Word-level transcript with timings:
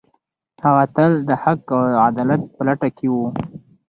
هغه 0.63 0.83
تل 0.95 1.11
د 1.27 1.29
حق 1.43 1.61
او 1.77 1.83
عدالت 2.07 2.41
په 2.55 2.61
لټه 2.67 2.89
کې 2.97 3.07
و. 3.09 3.15